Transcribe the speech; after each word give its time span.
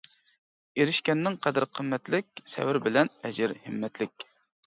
ئېرىشكەننىڭ 0.79 1.35
قەدرى 1.43 1.67
قىممەتلىك، 1.79 2.43
سەۋر 2.53 2.81
بىلەن 2.87 3.11
ئەجىر 3.29 3.53
ھىممەتلىك. 3.67 4.27